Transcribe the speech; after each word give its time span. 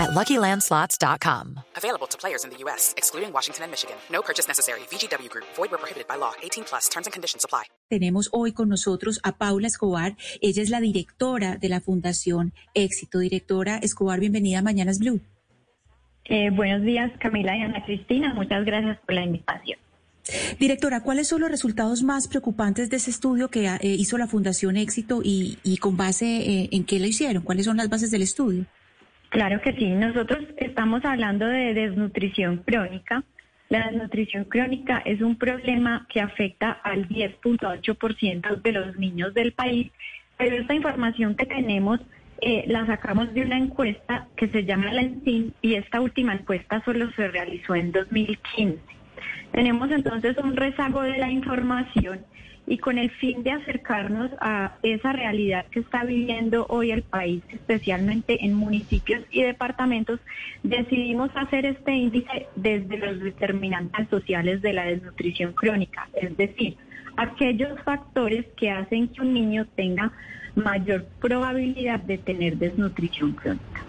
at 0.00 0.10
LuckyLandSlots.com. 0.10 1.60
Available 1.76 2.08
to 2.08 2.16
players 2.16 2.44
in 2.44 2.50
the 2.50 2.58
U.S., 2.64 2.94
excluding 2.96 3.32
Washington 3.32 3.64
and 3.64 3.70
Michigan. 3.70 3.96
No 4.10 4.22
purchase 4.22 4.48
necessary. 4.48 4.80
VGW 4.90 5.28
Group. 5.28 5.46
Void 5.56 5.70
where 5.70 5.78
prohibited 5.78 6.08
by 6.08 6.16
law. 6.16 6.32
18 6.42 6.64
plus. 6.64 6.88
Terms 6.88 7.06
and 7.06 7.12
conditions 7.12 7.44
apply. 7.44 7.64
Tenemos 7.90 8.28
hoy 8.32 8.52
con 8.52 8.68
nosotros 8.68 9.20
a 9.22 9.32
Paula 9.32 9.66
Escobar. 9.66 10.16
Ella 10.40 10.62
es 10.62 10.70
la 10.70 10.80
directora 10.80 11.56
de 11.56 11.68
la 11.68 11.80
Fundación 11.80 12.52
Éxito. 12.74 13.18
Directora 13.18 13.78
Escobar, 13.78 14.20
bienvenida 14.20 14.60
a 14.60 14.62
Mañanas 14.62 14.98
Blue. 14.98 15.20
Eh, 16.24 16.50
buenos 16.50 16.82
días, 16.82 17.10
Camila 17.18 17.56
y 17.56 17.62
Ana 17.62 17.84
Cristina. 17.84 18.32
Muchas 18.34 18.64
gracias 18.64 18.98
por 19.04 19.14
la 19.16 19.24
invitación. 19.24 19.78
Directora, 20.60 21.02
¿cuáles 21.02 21.26
son 21.26 21.40
los 21.40 21.50
resultados 21.50 22.02
más 22.04 22.28
preocupantes 22.28 22.88
de 22.88 22.96
ese 22.98 23.10
estudio 23.10 23.48
que 23.48 23.66
eh, 23.66 23.78
hizo 23.82 24.16
la 24.16 24.28
Fundación 24.28 24.76
Éxito 24.76 25.22
y, 25.24 25.58
y 25.64 25.78
con 25.78 25.96
base 25.96 26.26
eh, 26.26 26.68
en 26.70 26.84
qué 26.84 27.00
lo 27.00 27.06
hicieron? 27.06 27.42
¿Cuáles 27.42 27.64
son 27.64 27.78
las 27.78 27.88
bases 27.88 28.12
del 28.12 28.22
estudio? 28.22 28.66
Claro 29.30 29.60
que 29.62 29.72
sí. 29.72 29.86
Nosotros 29.86 30.40
estamos 30.56 31.04
hablando 31.04 31.46
de 31.46 31.72
desnutrición 31.72 32.58
crónica. 32.58 33.22
La 33.68 33.86
desnutrición 33.86 34.44
crónica 34.44 35.00
es 35.04 35.20
un 35.20 35.36
problema 35.36 36.06
que 36.10 36.20
afecta 36.20 36.72
al 36.72 37.08
10.8% 37.08 38.60
de 38.60 38.72
los 38.72 38.96
niños 38.96 39.32
del 39.32 39.52
país, 39.52 39.92
pero 40.36 40.56
esta 40.56 40.74
información 40.74 41.36
que 41.36 41.46
tenemos 41.46 42.00
eh, 42.40 42.64
la 42.66 42.84
sacamos 42.86 43.32
de 43.32 43.42
una 43.42 43.56
encuesta 43.56 44.26
que 44.36 44.48
se 44.48 44.64
llama 44.64 44.92
la 44.92 45.02
ENSIN 45.02 45.54
y 45.62 45.74
esta 45.74 46.00
última 46.00 46.32
encuesta 46.32 46.82
solo 46.84 47.12
se 47.12 47.28
realizó 47.28 47.76
en 47.76 47.92
2015. 47.92 48.80
Tenemos 49.52 49.90
entonces 49.90 50.36
un 50.38 50.56
rezago 50.56 51.02
de 51.02 51.18
la 51.18 51.30
información 51.30 52.20
y 52.66 52.78
con 52.78 52.98
el 52.98 53.10
fin 53.10 53.42
de 53.42 53.50
acercarnos 53.50 54.30
a 54.40 54.76
esa 54.82 55.12
realidad 55.12 55.66
que 55.72 55.80
está 55.80 56.04
viviendo 56.04 56.66
hoy 56.68 56.92
el 56.92 57.02
país, 57.02 57.42
especialmente 57.48 58.44
en 58.44 58.54
municipios 58.54 59.22
y 59.30 59.42
departamentos, 59.42 60.20
decidimos 60.62 61.30
hacer 61.34 61.66
este 61.66 61.92
índice 61.92 62.46
desde 62.54 62.96
los 62.98 63.18
determinantes 63.20 64.08
sociales 64.08 64.62
de 64.62 64.72
la 64.72 64.84
desnutrición 64.84 65.52
crónica, 65.52 66.08
es 66.14 66.36
decir, 66.36 66.76
aquellos 67.16 67.80
factores 67.82 68.46
que 68.56 68.70
hacen 68.70 69.08
que 69.08 69.20
un 69.20 69.34
niño 69.34 69.66
tenga 69.74 70.12
mayor 70.54 71.06
probabilidad 71.20 72.00
de 72.00 72.18
tener 72.18 72.56
desnutrición 72.56 73.32
crónica. 73.32 73.84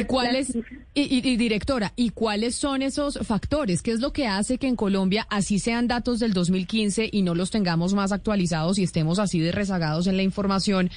¿Y 0.00 0.04
cuáles, 0.04 0.56
y, 0.94 1.36
directora, 1.36 1.92
y 1.96 2.10
cuáles 2.10 2.54
son 2.54 2.82
esos 2.82 3.18
factores? 3.22 3.82
¿Qué 3.82 3.92
es 3.92 4.00
lo 4.00 4.12
que 4.12 4.26
hace 4.26 4.58
que 4.58 4.66
en 4.66 4.76
Colombia 4.76 5.26
así 5.30 5.58
sean 5.58 5.88
datos 5.88 6.20
del 6.20 6.32
2015 6.32 7.08
y 7.12 7.22
no 7.22 7.34
los 7.34 7.50
tengamos 7.50 7.94
más 7.94 8.12
actualizados 8.12 8.78
y 8.78 8.82
estemos 8.82 9.18
así 9.18 9.40
de 9.40 9.52
rezagados 9.52 10.06
en 10.06 10.16
la 10.16 10.22
información, 10.22 10.90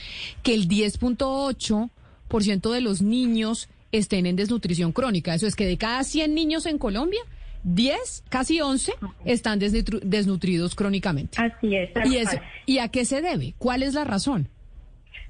que 0.43 0.53
el 0.53 0.67
10.8% 0.67 2.71
de 2.71 2.81
los 2.81 3.01
niños 3.01 3.69
estén 3.91 4.25
en 4.25 4.35
desnutrición 4.35 4.91
crónica? 4.91 5.33
Eso 5.33 5.47
es 5.47 5.55
que 5.55 5.65
de 5.65 5.77
cada 5.77 6.03
100 6.03 6.33
niños 6.33 6.65
en 6.65 6.77
Colombia, 6.77 7.21
10, 7.63 8.23
casi 8.29 8.61
11, 8.61 8.93
están 9.25 9.59
desnutridos 9.59 10.75
crónicamente. 10.75 11.37
Así 11.41 11.75
es. 11.75 11.89
¿Y, 12.05 12.17
eso, 12.17 12.37
¿Y 12.65 12.77
a 12.77 12.89
qué 12.89 13.05
se 13.05 13.21
debe? 13.21 13.55
¿Cuál 13.57 13.83
es 13.83 13.93
la 13.93 14.03
razón? 14.03 14.49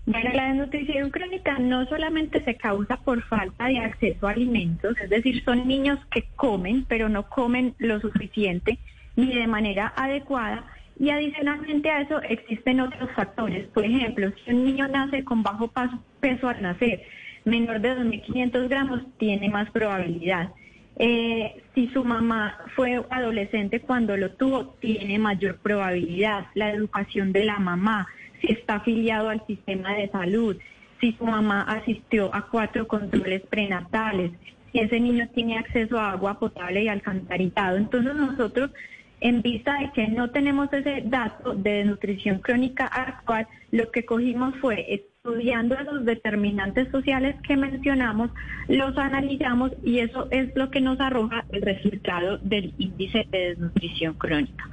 Bueno, 0.06 0.30
la 0.34 0.50
desnutrición 0.50 1.10
crónica 1.10 1.58
no 1.58 1.86
solamente 1.88 2.44
se 2.44 2.56
causa 2.56 2.98
por 2.98 3.24
falta 3.24 3.66
de 3.66 3.80
acceso 3.80 4.28
a 4.28 4.32
alimentos, 4.32 4.96
es 5.02 5.10
decir, 5.10 5.44
son 5.44 5.68
niños 5.68 5.98
que 6.12 6.26
comen, 6.36 6.86
pero 6.88 7.10
no 7.10 7.28
comen 7.28 7.74
lo 7.80 8.00
suficiente 8.00 8.78
ni 9.16 9.34
de 9.34 9.48
manera 9.48 9.94
adecuada. 9.96 10.64
Y 11.00 11.10
adicionalmente 11.10 11.90
a 11.90 12.02
eso 12.02 12.22
existen 12.22 12.82
otros 12.82 13.10
factores. 13.16 13.68
Por 13.68 13.84
ejemplo, 13.84 14.32
si 14.44 14.52
un 14.52 14.64
niño 14.64 14.88
nace 14.88 15.24
con 15.24 15.42
bajo 15.42 15.72
peso 16.20 16.50
al 16.50 16.62
nacer, 16.62 17.02
menor 17.44 17.82
de 17.82 17.98
2.500 17.98 18.70
gramos, 18.70 19.02
tiene 19.18 19.50
más 19.50 19.70
probabilidad. 19.72 20.52
Eh, 20.98 21.62
si 21.74 21.88
su 21.90 22.04
mamá 22.04 22.58
fue 22.76 23.04
adolescente 23.10 23.82
cuando 23.82 24.16
lo 24.16 24.32
tuvo, 24.32 24.76
tiene 24.80 25.20
mayor 25.20 25.58
probabilidad. 25.58 26.48
La 26.54 26.72
educación 26.72 27.34
de 27.34 27.46
la 27.46 27.60
mamá, 27.60 28.08
si 28.42 28.54
está 28.54 28.76
afiliado 28.76 29.30
al 29.30 29.46
sistema 29.46 29.94
de 29.94 30.10
salud, 30.10 30.58
si 31.02 31.12
su 31.14 31.26
mamá 31.26 31.64
asistió 31.64 32.34
a 32.34 32.48
cuatro 32.48 32.88
controles 32.88 33.42
prenatales, 33.42 34.32
si 34.72 34.80
ese 34.80 35.00
niño 35.00 35.28
tiene 35.34 35.58
acceso 35.58 36.00
a 36.00 36.12
agua 36.12 36.40
potable 36.40 36.84
y 36.84 36.88
alcantarizado. 36.88 37.78
Entonces 37.78 38.16
nosotros, 38.16 38.72
en 39.20 39.42
vista 39.42 39.78
de 39.80 39.92
que 39.92 40.08
no 40.08 40.30
tenemos 40.30 40.72
ese 40.72 41.04
dato 41.06 41.54
de 41.56 41.84
nutrición 41.84 42.40
crónica 42.40 42.86
actual, 42.86 43.48
lo 43.72 43.92
que 43.92 44.06
cogimos 44.06 44.56
fue 44.62 44.94
estudiando 45.26 45.76
esos 45.76 46.06
determinantes 46.06 46.88
sociales 46.92 47.36
que 47.48 47.58
mencionamos, 47.58 48.30
los 48.68 48.96
analizamos 48.96 49.72
y 49.84 50.00
eso 50.00 50.28
es 50.30 50.56
lo 50.56 50.70
que 50.70 50.82
nos 50.82 51.00
arroja 51.00 51.44
el 51.52 51.64
resultado 51.64 52.38
del 52.38 52.74
índice 52.78 53.28
de 53.32 53.50
desnutrición 53.50 54.14
crónica. 54.14 54.70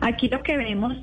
Aquí 0.00 0.28
lo 0.28 0.44
que 0.44 0.56
vemos 0.56 0.96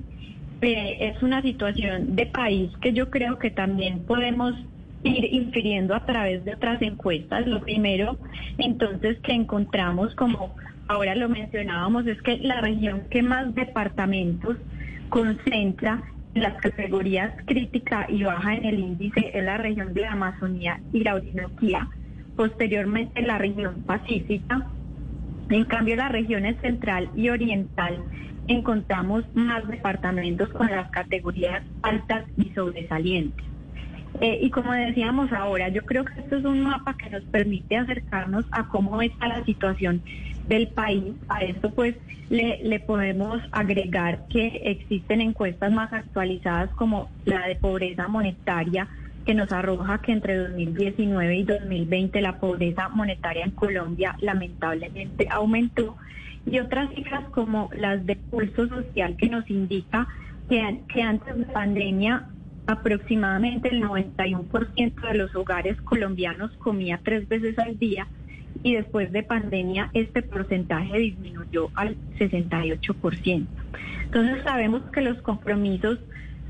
eh, 0.61 0.97
es 1.01 1.21
una 1.21 1.41
situación 1.41 2.15
de 2.15 2.27
país 2.27 2.71
que 2.81 2.93
yo 2.93 3.09
creo 3.09 3.39
que 3.39 3.51
también 3.51 4.05
podemos 4.05 4.55
ir 5.03 5.33
infiriendo 5.33 5.95
a 5.95 6.05
través 6.05 6.45
de 6.45 6.53
otras 6.53 6.81
encuestas. 6.81 7.45
Lo 7.45 7.59
primero, 7.59 8.17
entonces, 8.57 9.19
que 9.19 9.33
encontramos, 9.33 10.15
como 10.15 10.55
ahora 10.87 11.13
lo 11.15 11.27
mencionábamos, 11.27 12.07
es 12.07 12.21
que 12.21 12.37
la 12.37 12.61
región 12.61 13.03
que 13.09 13.21
más 13.21 13.53
departamentos 13.53 14.55
concentra 15.09 16.01
las 16.33 16.59
categorías 16.61 17.31
crítica 17.45 18.07
y 18.09 18.23
baja 18.23 18.55
en 18.55 18.65
el 18.65 18.79
índice 18.79 19.31
es 19.33 19.43
la 19.43 19.57
región 19.57 19.93
de 19.93 20.01
la 20.01 20.13
Amazonía 20.13 20.79
y 20.91 21.03
la 21.03 21.15
Orinoquía, 21.15 21.87
posteriormente 22.35 23.21
la 23.21 23.37
región 23.37 23.83
pacífica. 23.83 24.67
En 25.49 25.65
cambio, 25.65 25.95
las 25.95 26.11
regiones 26.11 26.59
central 26.61 27.09
y 27.15 27.29
oriental 27.29 28.03
encontramos 28.47 29.23
más 29.35 29.67
departamentos 29.67 30.49
con 30.49 30.69
las 30.69 30.89
categorías 30.89 31.63
altas 31.83 32.25
y 32.37 32.49
sobresalientes. 32.53 33.52
Eh, 34.21 34.39
y 34.41 34.49
como 34.51 34.71
decíamos 34.73 35.31
ahora, 35.33 35.69
yo 35.69 35.83
creo 35.83 36.05
que 36.05 36.19
esto 36.19 36.37
es 36.37 36.45
un 36.45 36.61
mapa 36.61 36.95
que 36.95 37.09
nos 37.09 37.23
permite 37.23 37.77
acercarnos 37.77 38.45
a 38.51 38.67
cómo 38.67 39.01
está 39.01 39.27
la 39.27 39.43
situación 39.43 40.01
del 40.47 40.67
país. 40.67 41.15
A 41.29 41.39
esto 41.39 41.71
pues 41.71 41.95
le, 42.29 42.59
le 42.63 42.79
podemos 42.79 43.41
agregar 43.51 44.27
que 44.29 44.61
existen 44.63 45.21
encuestas 45.21 45.71
más 45.71 45.91
actualizadas 45.91 46.69
como 46.71 47.09
la 47.25 47.47
de 47.47 47.55
pobreza 47.55 48.07
monetaria 48.07 48.87
que 49.25 49.33
nos 49.33 49.51
arroja 49.51 49.99
que 49.99 50.11
entre 50.11 50.35
2019 50.37 51.35
y 51.37 51.43
2020 51.43 52.21
la 52.21 52.39
pobreza 52.39 52.89
monetaria 52.89 53.45
en 53.45 53.51
Colombia 53.51 54.15
lamentablemente 54.19 55.27
aumentó 55.29 55.95
y 56.45 56.59
otras 56.59 56.93
cifras 56.93 57.23
como 57.31 57.69
las 57.73 58.05
de 58.05 58.17
pulso 58.17 58.67
social 58.67 59.15
que 59.15 59.29
nos 59.29 59.49
indica 59.49 60.07
que, 60.49 60.81
que 60.93 61.01
antes 61.01 61.37
de 61.37 61.45
pandemia 61.45 62.27
aproximadamente 62.67 63.69
el 63.69 63.81
91% 63.81 65.07
de 65.07 65.17
los 65.17 65.35
hogares 65.35 65.81
colombianos 65.81 66.51
comía 66.57 66.99
tres 67.03 67.27
veces 67.27 67.57
al 67.59 67.77
día 67.77 68.07
y 68.63 68.75
después 68.75 69.11
de 69.11 69.23
pandemia 69.23 69.89
este 69.93 70.21
porcentaje 70.21 70.97
disminuyó 70.97 71.69
al 71.75 71.97
68%. 72.17 73.45
Entonces 74.05 74.43
sabemos 74.43 74.81
que 74.91 75.01
los 75.01 75.21
compromisos 75.21 75.99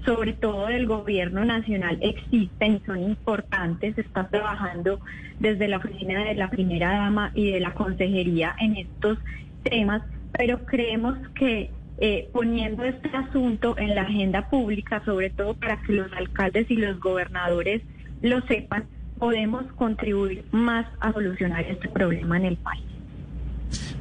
sobre 0.06 0.34
todo 0.34 0.68
del 0.68 0.86
gobierno 0.86 1.46
nacional 1.46 1.98
existen 2.02 2.76
y 2.76 2.86
son 2.86 3.02
importantes. 3.02 3.96
Se 3.96 4.02
está 4.02 4.28
trabajando 4.28 5.00
desde 5.40 5.68
la 5.68 5.78
oficina 5.78 6.26
de 6.26 6.36
la 6.36 6.50
primera 6.50 6.92
dama 6.92 7.32
y 7.34 7.52
de 7.52 7.60
la 7.60 7.74
consejería 7.74 8.54
en 8.60 8.76
estos 8.76 9.18
temas, 9.64 10.02
pero 10.38 10.66
creemos 10.66 11.18
que 11.36 11.72
eh, 12.00 12.30
poniendo 12.34 12.84
este 12.84 13.10
asunto 13.10 13.78
en 13.78 13.96
la 13.96 14.02
agenda 14.02 14.50
pública, 14.50 15.04
sobre 15.06 15.30
todo 15.30 15.54
para 15.54 15.82
que 15.84 15.94
los 15.94 16.12
alcaldes 16.14 16.70
y 16.70 16.76
los 16.76 17.00
gobernadores 17.00 17.82
lo 18.22 18.42
sepan, 18.48 18.86
podemos 19.20 19.66
contribuir 19.74 20.44
más 20.52 20.86
a 21.00 21.14
solucionar 21.14 21.64
este 21.66 21.88
problema 21.90 22.38
en 22.38 22.46
el 22.46 22.58
país. 22.58 22.84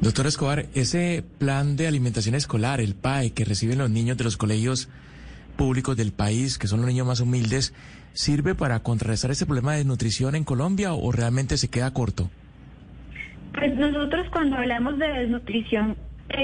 Doctora 0.01 0.29
Escobar, 0.29 0.67
ese 0.75 1.25
plan 1.39 1.77
de 1.77 1.87
alimentación 1.87 2.35
escolar, 2.35 2.81
el 2.81 2.95
PAE, 2.95 3.31
que 3.31 3.45
reciben 3.45 3.79
los 3.79 3.91
niños 3.91 4.17
de 4.17 4.25
los 4.25 4.37
colegios 4.37 4.89
públicos 5.57 5.97
del 5.97 6.13
país, 6.13 6.59
que 6.59 6.67
son 6.67 6.81
los 6.81 6.89
niños 6.89 7.07
más 7.07 7.21
humildes, 7.21 7.73
¿sirve 8.13 8.55
para 8.55 8.81
contrarrestar 8.81 9.31
ese 9.31 9.47
problema 9.47 9.75
de 9.75 9.85
nutrición 9.85 10.35
en 10.35 10.45
Colombia 10.45 10.93
o 10.93 11.13
realmente 11.13 11.57
se 11.57 11.69
queda 11.69 11.93
corto? 11.93 12.31
Pues 13.55 13.77
nosotros 13.77 14.27
cuando 14.33 14.57
hablamos 14.57 14.99
de 14.99 15.07
desnutrición 15.07 15.97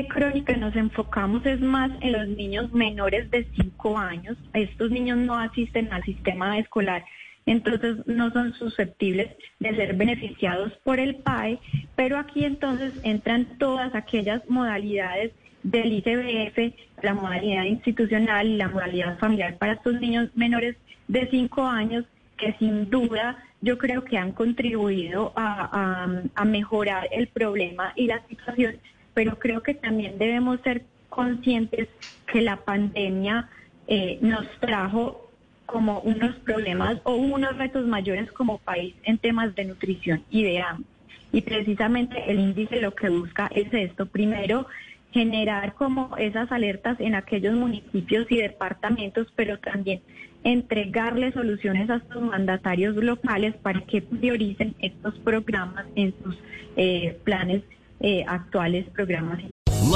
crónica 0.08 0.56
nos 0.56 0.76
enfocamos 0.76 1.44
es 1.46 1.61
más 1.61 1.90
en 2.00 2.12
los 2.12 2.29
niños 2.29 2.73
menores 2.73 3.31
de 3.31 3.46
5 3.56 3.99
años. 3.99 4.37
Estos 4.52 4.90
niños 4.90 5.19
no 5.19 5.38
asisten 5.38 5.93
al 5.93 6.02
sistema 6.05 6.58
escolar, 6.58 7.05
entonces 7.46 8.06
no 8.06 8.31
son 8.31 8.52
susceptibles 8.55 9.29
de 9.58 9.75
ser 9.75 9.96
beneficiados 9.96 10.73
por 10.85 11.00
el 11.00 11.17
PAE, 11.17 11.58
pero 11.96 12.19
aquí 12.19 12.44
entonces 12.44 12.93
entran 13.02 13.46
todas 13.58 13.94
aquellas 13.94 14.49
modalidades 14.49 15.32
del 15.62 15.93
ICBF, 15.93 16.75
la 17.02 17.14
modalidad 17.14 17.64
institucional 17.64 18.46
y 18.46 18.56
la 18.56 18.69
modalidad 18.69 19.19
familiar 19.19 19.56
para 19.58 19.73
estos 19.73 20.00
niños 20.00 20.29
menores 20.35 20.76
de 21.08 21.29
5 21.31 21.67
años 21.67 22.05
que 22.37 22.52
sin 22.58 22.88
duda 22.90 23.43
yo 23.61 23.76
creo 23.76 24.05
que 24.05 24.19
han 24.19 24.32
contribuido 24.32 25.32
a, 25.35 26.06
a 26.35 26.44
mejorar 26.44 27.08
el 27.11 27.26
problema 27.26 27.93
y 27.96 28.06
la 28.06 28.23
situación 28.29 28.76
pero 29.19 29.37
creo 29.37 29.65
que 29.65 29.75
también 29.75 30.17
debemos 30.17 30.61
ser 30.61 30.85
conscientes 31.09 31.88
que 32.29 32.41
la 32.41 32.59
pandemia 32.59 33.49
eh, 33.88 34.20
nos 34.23 34.47
trajo 34.61 35.29
como 35.67 35.99
unos 36.03 36.37
problemas 36.37 37.00
o 37.03 37.17
unos 37.17 37.59
retos 37.59 37.85
mayores 37.85 38.31
como 38.31 38.59
país 38.59 38.94
en 39.03 39.19
temas 39.19 39.56
de 39.56 39.65
nutrición 39.65 40.23
y 40.31 40.44
de 40.44 40.61
hambre. 40.61 40.87
Y 41.32 41.41
precisamente 41.41 42.31
el 42.31 42.38
índice 42.38 42.81
lo 42.81 42.94
que 42.94 43.09
busca 43.09 43.50
es 43.53 43.67
esto. 43.73 44.06
Primero, 44.06 44.69
generar 45.11 45.75
como 45.75 46.17
esas 46.17 46.53
alertas 46.53 47.00
en 47.00 47.17
aquellos 47.17 47.56
municipios 47.56 48.25
y 48.31 48.37
departamentos, 48.37 49.26
pero 49.35 49.59
también 49.59 50.00
entregarle 50.44 51.32
soluciones 51.32 51.91
a 51.91 51.97
estos 51.97 52.23
mandatarios 52.23 52.94
locales 52.94 53.56
para 53.56 53.81
que 53.81 54.00
prioricen 54.00 54.76
estos 54.79 55.19
programas 55.19 55.87
en 55.97 56.14
sus 56.23 56.38
eh, 56.76 57.19
planes 57.25 57.64
eh, 58.00 58.25
actuales 58.27 58.89
programas. 58.91 59.43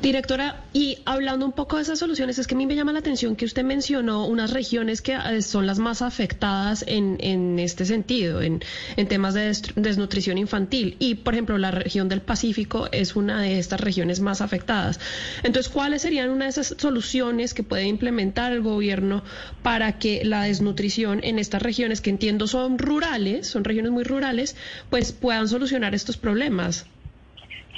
Directora, 0.00 0.62
y 0.72 0.98
hablando 1.04 1.44
un 1.44 1.52
poco 1.52 1.78
de 1.78 1.82
esas 1.82 1.98
soluciones, 1.98 2.38
es 2.38 2.46
que 2.46 2.54
a 2.54 2.58
mí 2.58 2.64
me 2.64 2.76
llama 2.76 2.92
la 2.92 3.00
atención 3.00 3.34
que 3.34 3.44
usted 3.44 3.64
mencionó 3.64 4.26
unas 4.28 4.52
regiones 4.52 5.02
que 5.02 5.14
eh, 5.14 5.42
son 5.42 5.66
las 5.66 5.80
más 5.80 6.00
afectadas 6.00 6.84
en, 6.86 7.16
en 7.18 7.58
este 7.58 7.84
sentido, 7.84 8.40
en, 8.40 8.62
en 8.96 9.08
temas 9.08 9.34
de 9.34 9.52
desnutrición 9.74 10.38
infantil. 10.38 10.96
Y, 11.00 11.16
por 11.16 11.34
ejemplo, 11.34 11.58
la 11.58 11.72
región 11.72 12.08
del 12.08 12.20
Pacífico 12.20 12.86
es 12.92 13.16
una 13.16 13.42
de 13.42 13.58
estas 13.58 13.80
regiones 13.80 14.20
más 14.20 14.42
afectadas. 14.42 15.00
Entonces, 15.42 15.72
¿cuáles 15.72 16.02
serían 16.02 16.30
una 16.30 16.44
de 16.44 16.50
esas 16.50 16.76
soluciones 16.78 17.52
que 17.52 17.64
puede 17.64 17.88
implementar 17.88 18.52
el 18.52 18.60
gobierno 18.60 19.24
para 19.64 19.98
que 19.98 20.24
la 20.24 20.44
desnutrición 20.44 21.18
en 21.24 21.40
estas 21.40 21.62
regiones, 21.62 22.00
que 22.00 22.10
entiendo 22.10 22.46
son 22.46 22.78
rurales, 22.78 23.48
son 23.48 23.64
regiones 23.64 23.90
muy 23.90 24.04
rurales, 24.04 24.54
pues 24.88 25.10
puedan 25.10 25.48
solucionar 25.48 25.96
estos 25.96 26.16
problemas? 26.16 26.86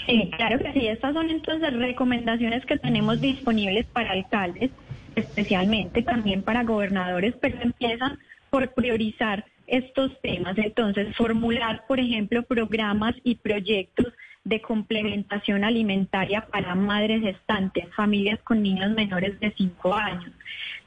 Sí, 0.05 0.31
claro 0.37 0.59
que 0.59 0.73
sí. 0.73 0.87
Estas 0.87 1.15
son 1.15 1.31
entonces 1.31 1.73
recomendaciones 1.73 2.65
que 2.67 2.79
tenemos 2.79 3.21
disponibles 3.21 3.87
para 3.87 4.13
alcaldes, 4.13 4.71
especialmente 5.15 6.03
también 6.03 6.43
para 6.43 6.65
gobernadores, 6.65 7.35
pero 7.41 7.61
empiezan 7.63 8.19
por 8.51 8.73
priorizar 8.75 9.45
estos 9.67 10.13
temas. 10.21 10.57
Entonces, 10.59 11.15
formular, 11.17 11.85
por 11.89 11.99
ejemplo, 11.99 12.43
programas 12.43 13.15
y 13.25 13.37
proyectos 13.37 14.13
de 14.47 14.61
complementación 14.61 15.65
alimentaria 15.65 16.47
para 16.47 16.77
madres 16.77 17.21
gestantes, 17.21 17.93
familias 17.97 18.39
con 18.45 18.63
niños 18.63 18.93
menores 18.93 19.41
de 19.41 19.53
5 19.57 19.93
años. 19.93 20.31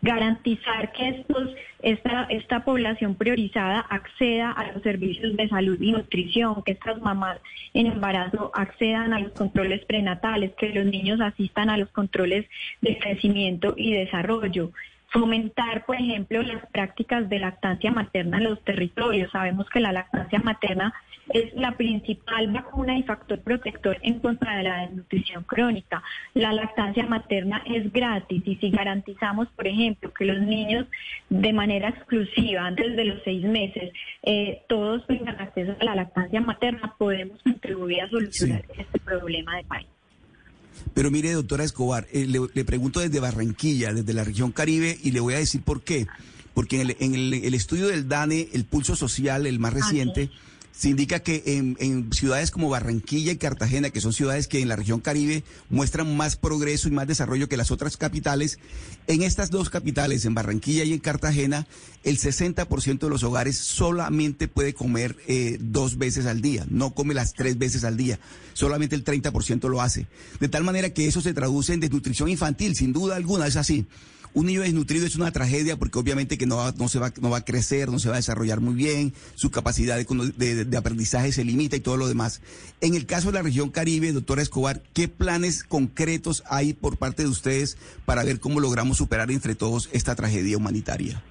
Garantizar 0.01 0.93
que 0.93 1.09
estos, 1.09 1.49
esta, 1.81 2.23
esta 2.29 2.63
población 2.63 3.15
priorizada 3.15 3.81
acceda 3.81 4.51
a 4.53 4.71
los 4.71 4.81
servicios 4.81 5.35
de 5.35 5.49
salud 5.49 5.77
y 5.81 5.91
nutrición, 5.91 6.63
que 6.63 6.71
estas 6.71 7.01
mamás 7.01 7.37
en 7.73 7.87
embarazo 7.87 8.49
accedan 8.53 9.11
a 9.11 9.19
los 9.19 9.33
controles 9.33 9.83
prenatales, 9.83 10.53
que 10.55 10.69
los 10.69 10.85
niños 10.85 11.19
asistan 11.19 11.69
a 11.69 11.75
los 11.75 11.89
controles 11.89 12.45
de 12.79 12.97
crecimiento 12.97 13.73
y 13.75 13.91
desarrollo 13.91 14.71
fomentar, 15.11 15.85
por 15.85 15.95
ejemplo, 15.95 16.41
las 16.41 16.65
prácticas 16.67 17.29
de 17.29 17.39
lactancia 17.39 17.91
materna 17.91 18.37
en 18.37 18.45
los 18.45 18.63
territorios. 18.63 19.31
Sabemos 19.31 19.67
que 19.69 19.79
la 19.79 19.91
lactancia 19.91 20.39
materna 20.39 20.93
es 21.29 21.53
la 21.53 21.77
principal 21.77 22.51
vacuna 22.51 22.97
y 22.97 23.03
factor 23.03 23.39
protector 23.39 23.97
en 24.01 24.19
contra 24.19 24.57
de 24.57 24.63
la 24.63 24.81
desnutrición 24.81 25.43
crónica. 25.43 26.03
La 26.33 26.53
lactancia 26.53 27.05
materna 27.05 27.61
es 27.65 27.91
gratis 27.91 28.41
y 28.45 28.55
si 28.55 28.69
garantizamos, 28.71 29.47
por 29.49 29.67
ejemplo, 29.67 30.11
que 30.13 30.25
los 30.25 30.39
niños 30.41 30.87
de 31.29 31.53
manera 31.53 31.89
exclusiva 31.89 32.65
antes 32.65 32.95
de 32.95 33.05
los 33.05 33.21
seis 33.23 33.43
meses 33.43 33.91
eh, 34.23 34.63
todos 34.67 35.05
tengan 35.07 35.39
acceso 35.39 35.75
a 35.79 35.85
la 35.85 35.95
lactancia 35.95 36.41
materna, 36.41 36.95
podemos 36.97 37.41
contribuir 37.43 38.01
a 38.01 38.09
solucionar 38.09 38.63
este 38.77 38.99
problema 38.99 39.57
de 39.57 39.63
país. 39.63 39.87
Pero 40.93 41.11
mire, 41.11 41.31
doctora 41.31 41.63
Escobar, 41.63 42.07
eh, 42.11 42.25
le, 42.25 42.65
pregunto 42.65 42.99
desde 42.99 43.19
Barranquilla, 43.19 43.93
desde 43.93 44.13
la 44.13 44.23
región 44.23 44.51
Caribe, 44.51 44.97
y 45.01 45.11
le 45.11 45.19
voy 45.19 45.35
a 45.35 45.39
decir 45.39 45.61
por 45.61 45.81
qué. 45.81 46.07
Porque 46.53 46.81
en 46.81 47.15
el, 47.15 47.53
estudio 47.53 47.87
del 47.87 48.09
DANE, 48.09 48.49
el 48.53 48.65
pulso 48.65 48.95
social, 48.95 49.45
el 49.45 49.59
más 49.59 49.73
reciente, 49.73 50.29
se 50.71 50.89
indica 50.89 51.19
que 51.19 51.43
en, 51.45 52.11
ciudades 52.13 52.51
como 52.51 52.69
Barranquilla 52.69 53.31
y 53.31 53.37
Cartagena, 53.37 53.89
que 53.89 53.99
son 53.99 54.13
ciudades 54.13 54.47
que 54.47 54.61
en 54.61 54.69
la 54.69 54.75
región 54.75 55.01
Caribe 55.01 55.43
muestran 55.69 56.15
más 56.15 56.35
progreso 56.35 56.87
y 56.87 56.91
más 56.91 57.07
desarrollo 57.07 57.49
que 57.49 57.57
las 57.57 57.71
otras 57.71 57.97
capitales, 57.97 58.59
en 59.07 59.21
estas 59.21 59.49
dos 59.49 59.69
capitales, 59.69 60.25
en 60.25 60.35
Barranquilla 60.35 60.83
y 60.83 60.93
en 60.93 60.99
Cartagena, 60.99 61.67
el 62.03 62.17
60% 62.17 62.99
de 62.99 63.09
los 63.09 63.23
hogares 63.23 63.57
solamente 63.57 64.47
puede 64.47 64.73
comer 64.73 65.17
eh, 65.27 65.57
dos 65.59 65.97
veces 65.97 66.25
al 66.25 66.41
día, 66.41 66.65
no 66.69 66.93
come 66.93 67.13
las 67.13 67.33
tres 67.33 67.57
veces 67.57 67.83
al 67.83 67.97
día, 67.97 68.19
solamente 68.53 68.95
el 68.95 69.03
30% 69.03 69.67
lo 69.67 69.81
hace. 69.81 70.07
De 70.39 70.47
tal 70.47 70.63
manera 70.63 70.91
que 70.91 71.07
eso 71.07 71.19
se 71.21 71.33
traduce 71.33 71.73
en 71.73 71.81
desnutrición 71.81 72.29
infantil, 72.29 72.75
sin 72.75 72.93
duda 72.93 73.15
alguna, 73.15 73.47
es 73.47 73.57
así. 73.57 73.85
Un 74.33 74.45
niño 74.45 74.61
desnutrido 74.61 75.05
es 75.05 75.15
una 75.15 75.31
tragedia 75.31 75.77
porque 75.77 75.97
obviamente 75.97 76.37
que 76.37 76.45
no 76.45 76.57
va, 76.57 76.73
no 76.77 76.87
se 76.87 76.99
va, 76.99 77.11
no 77.19 77.29
va 77.29 77.39
a 77.39 77.45
crecer, 77.45 77.89
no 77.89 77.99
se 77.99 78.09
va 78.09 78.15
a 78.15 78.17
desarrollar 78.17 78.59
muy 78.59 78.75
bien, 78.75 79.13
su 79.35 79.49
capacidad 79.49 79.97
de, 79.97 80.65
de, 80.65 80.77
aprendizaje 80.77 81.31
se 81.31 81.43
limita 81.43 81.75
y 81.75 81.79
todo 81.79 81.97
lo 81.97 82.07
demás. 82.07 82.41
En 82.81 82.93
el 82.93 83.05
caso 83.05 83.27
de 83.27 83.33
la 83.33 83.41
región 83.41 83.69
Caribe, 83.69 84.11
doctora 84.11 84.41
Escobar, 84.41 84.83
¿qué 84.93 85.07
planes 85.07 85.63
concretos 85.63 86.43
hay 86.47 86.73
por 86.73 86.97
parte 86.97 87.23
de 87.23 87.29
ustedes 87.29 87.77
para 88.05 88.23
ver 88.23 88.39
cómo 88.39 88.59
logramos 88.59 88.97
superar 88.97 89.31
entre 89.31 89.55
todos 89.55 89.89
esta 89.93 90.15
tragedia 90.15 90.57
humanitaria? 90.57 91.23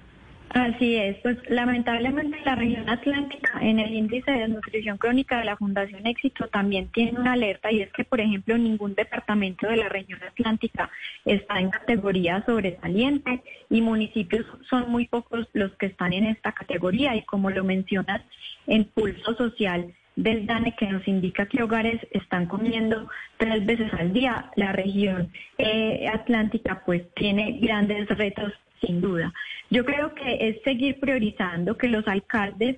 Así 0.49 0.95
es, 0.95 1.17
pues 1.17 1.37
lamentablemente 1.47 2.39
la 2.43 2.55
región 2.55 2.89
atlántica 2.89 3.59
en 3.61 3.79
el 3.79 3.93
índice 3.93 4.31
de 4.31 4.39
desnutrición 4.39 4.97
crónica 4.97 5.37
de 5.37 5.45
la 5.45 5.55
Fundación 5.55 6.07
Éxito 6.07 6.47
también 6.47 6.89
tiene 6.91 7.19
una 7.19 7.33
alerta 7.33 7.71
y 7.71 7.81
es 7.81 7.93
que, 7.93 8.03
por 8.03 8.19
ejemplo, 8.19 8.57
ningún 8.57 8.95
departamento 8.95 9.67
de 9.67 9.77
la 9.77 9.89
región 9.89 10.19
atlántica 10.23 10.89
está 11.23 11.59
en 11.59 11.69
categoría 11.69 12.43
sobresaliente 12.47 13.43
y 13.69 13.81
municipios 13.81 14.45
son 14.67 14.89
muy 14.89 15.07
pocos 15.07 15.47
los 15.53 15.71
que 15.73 15.85
están 15.85 16.13
en 16.13 16.25
esta 16.25 16.51
categoría 16.51 17.15
y 17.15 17.21
como 17.23 17.51
lo 17.51 17.63
mencionas, 17.63 18.23
en 18.65 18.85
pulso 18.85 19.35
social 19.35 19.93
del 20.23 20.45
DANE 20.45 20.75
que 20.75 20.87
nos 20.87 21.07
indica 21.07 21.45
que 21.45 21.63
hogares 21.63 21.99
están 22.11 22.45
comiendo 22.45 23.09
tres 23.37 23.65
veces 23.65 23.93
al 23.93 24.11
día. 24.11 24.51
La 24.55 24.73
región 24.73 25.31
eh, 25.57 26.07
atlántica 26.07 26.83
pues 26.85 27.03
tiene 27.13 27.59
grandes 27.61 28.07
retos 28.09 28.53
sin 28.81 29.01
duda. 29.01 29.33
Yo 29.69 29.85
creo 29.85 30.13
que 30.13 30.49
es 30.49 30.61
seguir 30.63 30.99
priorizando 30.99 31.77
que 31.77 31.87
los 31.87 32.07
alcaldes 32.07 32.77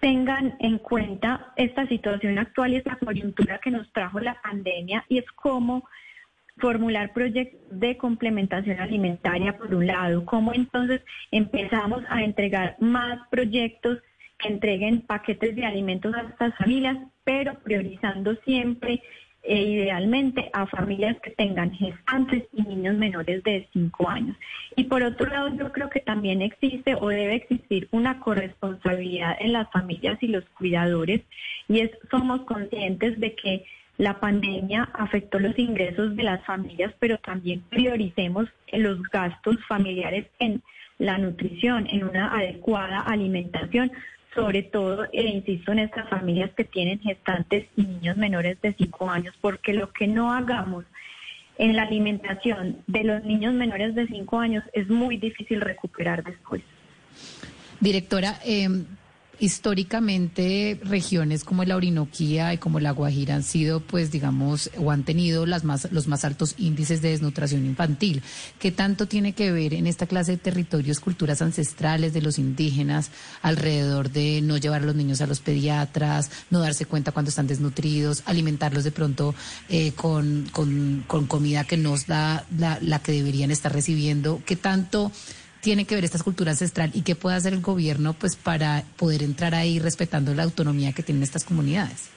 tengan 0.00 0.56
en 0.60 0.78
cuenta 0.78 1.52
esta 1.56 1.86
situación 1.86 2.38
actual 2.38 2.72
y 2.72 2.76
esta 2.76 2.96
coyuntura 2.96 3.58
que 3.58 3.70
nos 3.70 3.90
trajo 3.92 4.20
la 4.20 4.40
pandemia 4.42 5.04
y 5.08 5.18
es 5.18 5.30
cómo 5.32 5.84
formular 6.58 7.12
proyectos 7.12 7.60
de 7.70 7.96
complementación 7.96 8.78
alimentaria 8.78 9.56
por 9.56 9.74
un 9.74 9.86
lado, 9.86 10.24
cómo 10.24 10.54
entonces 10.54 11.02
empezamos 11.30 12.04
a 12.08 12.22
entregar 12.22 12.76
más 12.80 13.18
proyectos 13.28 13.98
entreguen 14.44 15.00
paquetes 15.02 15.56
de 15.56 15.64
alimentos 15.64 16.14
a 16.14 16.22
estas 16.22 16.54
familias, 16.56 16.98
pero 17.24 17.54
priorizando 17.60 18.34
siempre 18.44 19.02
e 19.44 19.62
idealmente 19.62 20.48
a 20.54 20.66
familias 20.66 21.18
que 21.20 21.30
tengan 21.30 21.70
gestantes 21.72 22.44
y 22.54 22.62
niños 22.62 22.96
menores 22.96 23.44
de 23.44 23.68
5 23.74 24.08
años. 24.08 24.36
Y 24.74 24.84
por 24.84 25.02
otro 25.02 25.26
lado, 25.26 25.54
yo 25.54 25.70
creo 25.70 25.90
que 25.90 26.00
también 26.00 26.40
existe 26.40 26.94
o 26.94 27.08
debe 27.08 27.34
existir 27.34 27.86
una 27.90 28.20
corresponsabilidad 28.20 29.36
en 29.38 29.52
las 29.52 29.70
familias 29.70 30.16
y 30.22 30.28
los 30.28 30.44
cuidadores 30.56 31.20
y 31.68 31.80
es 31.80 31.90
somos 32.10 32.42
conscientes 32.42 33.20
de 33.20 33.34
que 33.34 33.64
la 33.98 34.18
pandemia 34.18 34.88
afectó 34.94 35.38
los 35.38 35.56
ingresos 35.58 36.16
de 36.16 36.22
las 36.22 36.44
familias, 36.44 36.92
pero 36.98 37.18
también 37.18 37.62
prioricemos 37.68 38.48
los 38.72 39.00
gastos 39.02 39.56
familiares 39.68 40.26
en 40.38 40.62
la 40.98 41.18
nutrición, 41.18 41.86
en 41.88 42.04
una 42.04 42.34
adecuada 42.34 43.00
alimentación, 43.00 43.92
sobre 44.34 44.62
todo, 44.62 45.06
e 45.12 45.22
insisto, 45.22 45.72
en 45.72 45.80
estas 45.80 46.08
familias 46.08 46.50
que 46.56 46.64
tienen 46.64 47.00
gestantes 47.00 47.66
y 47.76 47.82
niños 47.82 48.16
menores 48.16 48.60
de 48.60 48.74
5 48.74 49.10
años, 49.10 49.34
porque 49.40 49.72
lo 49.72 49.92
que 49.92 50.06
no 50.06 50.32
hagamos 50.32 50.84
en 51.56 51.76
la 51.76 51.82
alimentación 51.82 52.78
de 52.86 53.04
los 53.04 53.24
niños 53.24 53.54
menores 53.54 53.94
de 53.94 54.06
5 54.06 54.38
años 54.38 54.64
es 54.72 54.88
muy 54.88 55.16
difícil 55.16 55.60
recuperar 55.60 56.24
después. 56.24 56.62
Directora, 57.80 58.38
eh, 58.44 58.68
históricamente 59.40 60.80
regiones 60.84 61.44
como 61.44 61.64
la 61.64 61.76
Orinoquía 61.76 62.54
y 62.54 62.58
como 62.58 62.80
la 62.80 62.92
Guajira 62.92 63.34
han 63.34 63.42
sido, 63.42 63.80
pues, 63.80 64.10
digamos, 64.10 64.70
o 64.78 64.90
han 64.90 65.04
tenido 65.04 65.46
las 65.46 65.64
más, 65.64 65.90
los 65.92 66.06
más 66.06 66.24
altos 66.24 66.54
índices 66.58 67.02
de 67.02 67.10
desnutrición 67.10 67.66
infantil. 67.66 68.22
¿Qué 68.58 68.72
tanto 68.72 69.06
tiene 69.06 69.32
que 69.32 69.52
ver 69.52 69.74
en 69.74 69.86
esta 69.86 70.06
clase 70.06 70.32
de 70.32 70.38
territorios, 70.38 71.00
culturas 71.00 71.42
ancestrales 71.42 72.12
de 72.12 72.22
los 72.22 72.38
indígenas 72.38 73.10
alrededor 73.42 74.10
de 74.10 74.40
no 74.42 74.56
llevar 74.56 74.82
a 74.82 74.86
los 74.86 74.94
niños 74.94 75.20
a 75.20 75.26
los 75.26 75.40
pediatras, 75.40 76.30
no 76.50 76.60
darse 76.60 76.86
cuenta 76.86 77.12
cuando 77.12 77.28
están 77.28 77.46
desnutridos, 77.46 78.22
alimentarlos 78.26 78.84
de 78.84 78.92
pronto 78.92 79.34
eh, 79.68 79.92
con, 79.92 80.48
con, 80.52 81.04
con, 81.06 81.26
comida 81.26 81.64
que 81.64 81.76
no 81.76 81.94
es 81.94 82.08
la, 82.08 82.44
la, 82.56 82.78
la 82.80 82.98
que 83.00 83.12
deberían 83.12 83.50
estar 83.50 83.72
recibiendo? 83.72 84.42
¿Qué 84.46 84.56
tanto 84.56 85.10
tiene 85.64 85.86
que 85.86 85.94
ver 85.94 86.04
esta 86.04 86.22
cultura 86.22 86.50
ancestral 86.50 86.90
y 86.92 87.02
qué 87.02 87.14
puede 87.14 87.36
hacer 87.36 87.54
el 87.54 87.62
gobierno 87.62 88.12
pues 88.12 88.36
para 88.36 88.84
poder 88.98 89.22
entrar 89.22 89.54
ahí 89.54 89.78
respetando 89.78 90.34
la 90.34 90.42
autonomía 90.42 90.92
que 90.92 91.02
tienen 91.02 91.22
estas 91.22 91.42
comunidades? 91.42 92.10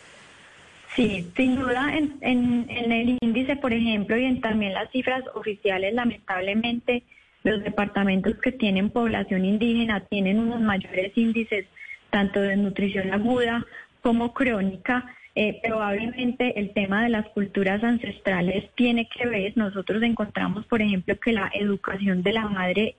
Sí, 0.94 1.32
sin 1.36 1.56
duda 1.56 1.96
en, 1.96 2.18
en, 2.22 2.92
el 2.92 3.18
índice, 3.22 3.56
por 3.56 3.72
ejemplo, 3.72 4.18
y 4.18 4.26
en 4.26 4.42
también 4.42 4.74
las 4.74 4.92
cifras 4.92 5.24
oficiales, 5.34 5.94
lamentablemente 5.94 7.04
los 7.44 7.64
departamentos 7.64 8.36
que 8.44 8.52
tienen 8.52 8.90
población 8.90 9.46
indígena 9.46 10.02
tienen 10.02 10.40
unos 10.40 10.60
mayores 10.60 11.14
índices 11.16 11.66
tanto 12.10 12.42
de 12.42 12.58
nutrición 12.58 13.14
aguda 13.14 13.66
como 14.02 14.34
crónica. 14.34 15.06
Eh, 15.36 15.62
probablemente 15.64 16.60
el 16.60 16.74
tema 16.74 17.04
de 17.04 17.10
las 17.10 17.28
culturas 17.30 17.82
ancestrales 17.84 18.70
tiene 18.76 19.08
que 19.08 19.26
ver, 19.26 19.54
nosotros 19.56 20.04
encontramos, 20.04 20.66
por 20.66 20.82
ejemplo, 20.82 21.18
que 21.18 21.32
la 21.32 21.50
educación 21.54 22.24
de 22.24 22.34
la 22.34 22.50
madre 22.50 22.96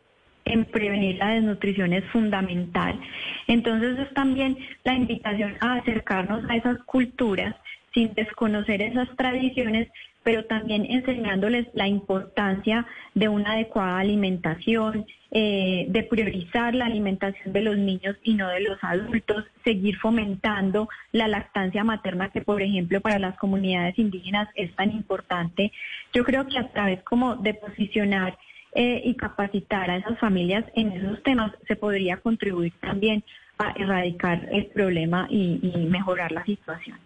en 0.49 0.65
prevenir 0.65 1.17
la 1.17 1.31
desnutrición 1.31 1.93
es 1.93 2.05
fundamental. 2.07 2.99
Entonces 3.47 3.99
es 3.99 4.13
también 4.15 4.59
la 4.85 4.95
invitación 4.95 5.57
a 5.61 5.75
acercarnos 5.75 6.45
a 6.49 6.57
esas 6.57 6.79
culturas 6.85 7.55
sin 7.95 8.15
desconocer 8.15 8.83
esas 8.83 9.09
tradiciones, 9.17 9.89
pero 10.23 10.45
también 10.45 10.85
enseñándoles 10.85 11.67
la 11.73 11.89
importancia 11.89 12.87
de 13.15 13.29
una 13.29 13.53
adecuada 13.53 13.99
alimentación, 13.99 15.07
eh, 15.31 15.87
de 15.89 16.03
priorizar 16.05 16.75
la 16.75 16.87
alimentación 16.87 17.53
de 17.53 17.63
los 17.63 17.77
niños 17.77 18.17
y 18.23 18.35
no 18.35 18.49
de 18.49 18.61
los 18.61 18.79
adultos, 18.83 19.45
seguir 19.65 19.97
fomentando 19.99 20.89
la 21.13 21.29
lactancia 21.29 21.85
materna 21.85 22.31
que, 22.31 22.41
por 22.41 22.63
ejemplo, 22.63 23.01
para 23.01 23.19
las 23.19 23.37
comunidades 23.37 23.99
indígenas 23.99 24.49
es 24.55 24.75
tan 24.75 24.91
importante. 24.91 25.73
Yo 26.13 26.25
creo 26.25 26.47
que 26.47 26.59
a 26.59 26.69
través 26.69 27.03
como 27.03 27.37
de 27.37 27.55
posicionar 27.55 28.39
eh, 28.81 29.03
y 29.05 29.17
capacitar 29.17 29.91
a 29.91 29.97
esas 29.97 30.17
familias 30.21 30.65
en 30.77 30.93
esos 30.93 31.21
temas 31.25 31.51
se 31.67 31.75
podría 31.75 32.19
contribuir 32.19 32.73
también 32.81 33.25
a 33.59 33.73
erradicar 33.73 34.49
el 34.53 34.67
problema 34.67 35.27
y, 35.29 35.59
mejorar 35.91 36.31
la 36.31 36.45
situación. 36.45 36.97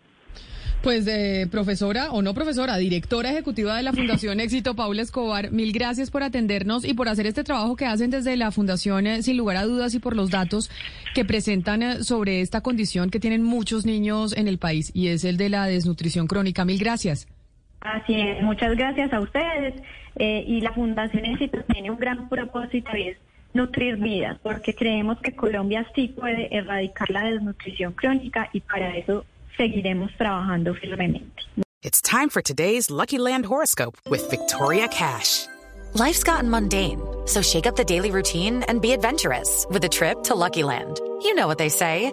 Pues 0.83 1.07
eh, 1.07 1.49
profesora 1.51 2.13
o 2.13 2.21
no 2.21 2.35
profesora, 2.35 2.77
directora 2.77 3.31
ejecutiva 3.31 3.75
de 3.75 3.85
la 3.85 3.95
Fundación 3.95 4.39
Éxito, 4.41 4.77
Paula 4.77 5.01
Escobar, 5.01 5.51
mil 5.51 5.73
gracias 5.73 6.11
por 6.11 6.23
atendernos 6.23 6.85
y 6.85 6.93
por 6.93 7.09
hacer 7.09 7.27
este 7.27 7.43
trabajo 7.43 7.75
que 7.75 7.87
hacen 7.87 8.11
desde 8.11 8.37
la 8.37 8.51
Fundación, 8.51 9.07
eh, 9.07 9.23
sin 9.23 9.39
lugar 9.39 9.57
a 9.57 9.65
dudas, 9.65 9.95
y 9.95 9.99
por 9.99 10.15
los 10.15 10.29
datos 10.29 10.69
que 11.15 11.25
presentan 11.25 12.05
sobre 12.05 12.43
esta 12.43 12.61
condición 12.61 13.09
que 13.09 13.19
tienen 13.19 13.43
muchos 13.43 13.87
niños 13.87 14.37
en 14.37 14.47
el 14.47 14.59
país 14.59 14.91
y 14.93 15.07
es 15.07 15.25
el 15.25 15.39
de 15.39 15.49
la 15.49 15.65
desnutrición 15.65 16.27
crónica. 16.27 16.67
Mil 16.67 16.79
gracias. 16.79 17.32
Así 17.83 18.21
es, 18.21 18.43
muchas 18.43 18.77
gracias 18.77 19.13
a 19.13 19.21
ustedes. 19.21 19.75
Eh, 20.17 20.45
y 20.47 20.61
la 20.61 20.73
Fundación 20.73 21.25
Éxito 21.25 21.63
tiene 21.65 21.91
un 21.91 21.99
gran 21.99 22.29
propósito 22.29 22.97
y 22.97 23.09
es 23.09 23.17
nutrir 23.55 23.97
vidas, 23.97 24.39
porque 24.43 24.75
creemos 24.75 25.19
que 25.21 25.35
Colombia 25.35 25.87
sí 25.95 26.09
puede 26.09 26.55
erradicar 26.55 27.11
la 27.11 27.25
desnutrición 27.25 27.93
crónica 27.93 28.49
y 28.53 28.61
para 28.61 28.97
eso 28.97 29.25
seguiremos 29.57 30.11
trabajando 30.17 30.75
firmemente. 30.75 31.43
It's 31.83 32.01
time 32.01 32.29
for 32.29 32.41
today's 32.43 32.91
Lucky 32.91 33.19
Land 33.19 33.45
horoscope 33.45 33.99
with 34.09 34.31
Victoria 34.31 34.89
Cash. 34.89 35.47
Life's 35.95 36.23
gotten 36.23 36.49
mundane, 36.49 37.01
so 37.27 37.43
shake 37.43 37.67
up 37.67 37.77
the 37.77 37.85
daily 37.85 38.11
routine 38.11 38.63
and 38.69 38.81
be 38.81 38.93
adventurous 38.93 39.67
with 39.69 39.85
a 39.85 39.89
trip 39.89 40.23
to 40.25 40.35
Lucky 40.35 40.63
Land. 40.63 41.01
You 41.23 41.35
know 41.35 41.47
what 41.47 41.59
they 41.59 41.69
say. 41.69 42.13